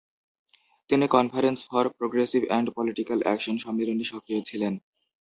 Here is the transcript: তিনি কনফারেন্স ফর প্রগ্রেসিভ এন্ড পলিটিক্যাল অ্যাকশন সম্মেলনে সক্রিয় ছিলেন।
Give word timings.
তিনি 0.89 1.05
কনফারেন্স 1.07 1.59
ফর 1.67 1.85
প্রগ্রেসিভ 1.97 2.41
এন্ড 2.51 2.67
পলিটিক্যাল 2.77 3.19
অ্যাকশন 3.23 3.55
সম্মেলনে 3.57 4.05
সক্রিয় 4.11 4.41
ছিলেন। 4.49 4.73